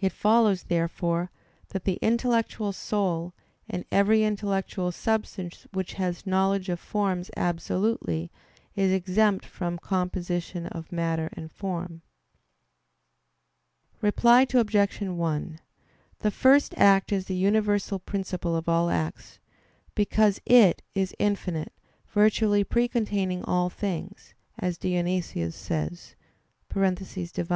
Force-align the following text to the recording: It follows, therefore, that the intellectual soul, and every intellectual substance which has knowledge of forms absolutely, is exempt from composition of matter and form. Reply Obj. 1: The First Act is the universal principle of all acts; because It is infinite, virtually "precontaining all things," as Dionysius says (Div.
It 0.00 0.10
follows, 0.10 0.64
therefore, 0.64 1.30
that 1.68 1.84
the 1.84 2.00
intellectual 2.02 2.72
soul, 2.72 3.32
and 3.68 3.84
every 3.92 4.24
intellectual 4.24 4.90
substance 4.90 5.68
which 5.72 5.92
has 5.92 6.26
knowledge 6.26 6.68
of 6.68 6.80
forms 6.80 7.30
absolutely, 7.36 8.32
is 8.74 8.90
exempt 8.90 9.44
from 9.46 9.78
composition 9.78 10.66
of 10.66 10.90
matter 10.90 11.30
and 11.34 11.52
form. 11.52 12.02
Reply 14.00 14.48
Obj. 14.52 15.00
1: 15.00 15.60
The 16.18 16.30
First 16.32 16.74
Act 16.76 17.12
is 17.12 17.26
the 17.26 17.36
universal 17.36 18.00
principle 18.00 18.56
of 18.56 18.68
all 18.68 18.90
acts; 18.90 19.38
because 19.94 20.40
It 20.44 20.82
is 20.92 21.14
infinite, 21.20 21.72
virtually 22.08 22.64
"precontaining 22.64 23.44
all 23.46 23.70
things," 23.70 24.34
as 24.58 24.76
Dionysius 24.76 25.54
says 25.54 26.16
(Div. 26.74 27.48